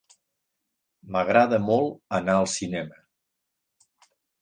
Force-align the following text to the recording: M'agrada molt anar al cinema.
M'agrada 1.17 1.61
molt 1.67 2.01
anar 2.23 2.41
al 2.41 2.51
cinema. 2.57 3.01